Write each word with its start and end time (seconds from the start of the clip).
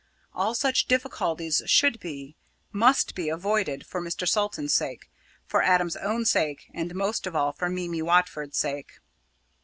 All 0.33 0.55
such 0.55 0.87
difficulties 0.87 1.61
should 1.67 1.99
be 1.99 2.35
must 2.71 3.13
be 3.13 3.29
avoided 3.29 3.85
for 3.85 4.01
Mr. 4.01 4.27
Salton's 4.27 4.73
sake, 4.73 5.11
for 5.45 5.61
Adam's 5.61 5.95
own 5.95 6.25
sake, 6.25 6.71
and, 6.73 6.95
most 6.95 7.27
of 7.27 7.35
all, 7.35 7.51
for 7.51 7.69
Mimi 7.69 8.01
Watford's 8.01 8.57
sake. 8.57 8.93